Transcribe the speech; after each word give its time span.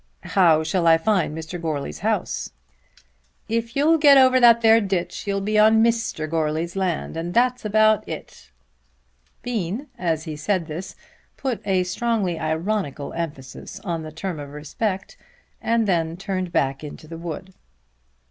"How 0.23 0.63
shall 0.63 0.87
I 0.87 0.97
find 0.97 1.37
Mr. 1.37 1.61
Goarly's 1.61 1.99
house?" 1.99 2.53
"If 3.47 3.75
you'll 3.75 3.99
get 3.99 4.17
over 4.17 4.39
that 4.39 4.61
there 4.61 4.81
ditch 4.81 5.27
you'll 5.27 5.41
be 5.41 5.59
on 5.59 5.83
Mister 5.83 6.25
Goarly's 6.27 6.75
land 6.75 7.15
and 7.15 7.35
that's 7.35 7.63
all 7.63 7.69
about 7.69 8.09
it." 8.09 8.49
Bean 9.43 9.89
as 9.99 10.23
he 10.23 10.35
said 10.35 10.65
this 10.65 10.95
put 11.37 11.61
a 11.67 11.83
strongly 11.83 12.39
ironical 12.39 13.13
emphasis 13.13 13.79
on 13.81 14.01
the 14.01 14.11
term 14.11 14.39
of 14.39 14.49
respect 14.53 15.17
and 15.61 15.87
then 15.87 16.17
turned 16.17 16.51
back 16.51 16.83
into 16.83 17.07
the 17.07 17.19
wood. 17.19 17.53